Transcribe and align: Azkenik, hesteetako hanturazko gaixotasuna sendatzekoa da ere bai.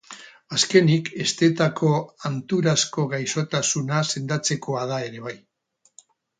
Azkenik, 0.55 1.11
hesteetako 1.23 1.91
hanturazko 2.29 3.07
gaixotasuna 3.13 4.03
sendatzekoa 4.15 4.91
da 4.95 5.01
ere 5.11 5.25
bai. 5.31 5.39